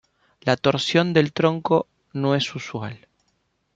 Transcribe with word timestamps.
La 0.39 0.55
torsión 0.57 1.13
del 1.13 1.31
tronco 1.31 1.87
no 2.11 2.33
es 2.33 2.55
usual. 2.55 3.07